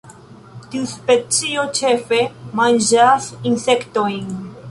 [0.75, 2.21] Tiu specio ĉefe
[2.61, 4.27] manĝas insektojn.